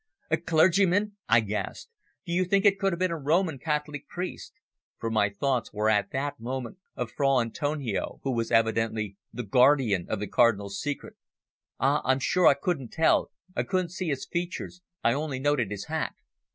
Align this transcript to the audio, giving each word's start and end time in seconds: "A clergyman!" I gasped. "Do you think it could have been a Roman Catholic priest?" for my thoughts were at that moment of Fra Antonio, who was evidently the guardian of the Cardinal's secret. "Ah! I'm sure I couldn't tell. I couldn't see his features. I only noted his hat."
"A 0.31 0.37
clergyman!" 0.37 1.17
I 1.29 1.41
gasped. 1.41 1.91
"Do 2.25 2.31
you 2.33 2.43
think 2.43 2.65
it 2.65 2.79
could 2.79 2.91
have 2.91 2.97
been 2.97 3.11
a 3.11 3.19
Roman 3.19 3.59
Catholic 3.59 4.07
priest?" 4.07 4.51
for 4.97 5.11
my 5.11 5.29
thoughts 5.29 5.71
were 5.71 5.91
at 5.91 6.09
that 6.09 6.39
moment 6.39 6.79
of 6.95 7.11
Fra 7.11 7.39
Antonio, 7.39 8.19
who 8.23 8.31
was 8.31 8.49
evidently 8.49 9.15
the 9.31 9.43
guardian 9.43 10.07
of 10.09 10.19
the 10.19 10.25
Cardinal's 10.25 10.79
secret. 10.81 11.17
"Ah! 11.79 12.01
I'm 12.03 12.17
sure 12.17 12.47
I 12.47 12.55
couldn't 12.55 12.89
tell. 12.91 13.29
I 13.55 13.61
couldn't 13.61 13.91
see 13.91 14.09
his 14.09 14.25
features. 14.25 14.81
I 15.03 15.13
only 15.13 15.37
noted 15.37 15.69
his 15.69 15.85
hat." 15.85 16.15